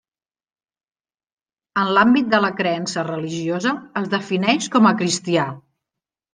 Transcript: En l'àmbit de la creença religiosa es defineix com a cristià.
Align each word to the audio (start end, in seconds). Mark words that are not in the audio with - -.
En 1.83 1.91
l'àmbit 1.97 2.33
de 2.33 2.41
la 2.47 2.51
creença 2.63 3.05
religiosa 3.11 3.77
es 4.03 4.11
defineix 4.17 4.73
com 4.79 4.93
a 4.93 4.97
cristià. 5.05 5.49